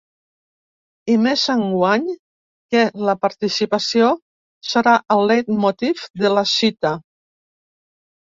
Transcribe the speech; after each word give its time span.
I 1.15 1.17
més 1.23 1.41
enguany, 1.53 2.07
que 2.75 2.85
la 3.09 3.15
‘participació’ 3.25 4.09
serà 4.69 4.95
el 5.17 5.23
leitmotiv 5.33 6.03
de 6.23 6.33
la 6.39 6.45
cita. 6.53 6.95